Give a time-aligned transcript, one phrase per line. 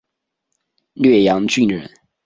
[0.93, 1.91] 略阳郡人。